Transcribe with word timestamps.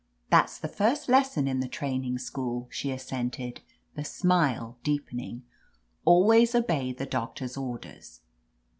"That's 0.31 0.57
the 0.57 0.67
first 0.67 1.09
lesson 1.09 1.47
in 1.47 1.59
the 1.59 1.67
training 1.67 2.17
school/' 2.17 2.65
she 2.71 2.89
assented, 2.89 3.61
the 3.93 4.03
smile 4.03 4.79
deepening. 4.81 5.43
"Always 6.05 6.55
obey 6.55 6.91
the 6.91 7.05
doctor's 7.05 7.55
orders." 7.55 8.21